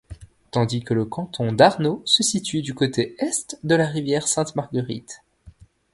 [0.49, 5.21] Tandis que le canton d'Arnaud se situe du côté est de la rivière Sainte-Marguerite.